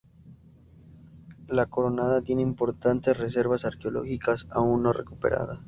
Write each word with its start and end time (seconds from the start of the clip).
La 1.47 1.67
Coronada 1.67 2.23
tiene 2.23 2.41
importantes 2.41 3.15
reservas 3.15 3.65
arqueológicas, 3.65 4.47
aún 4.49 4.81
no 4.81 4.93
recuperadas. 4.93 5.59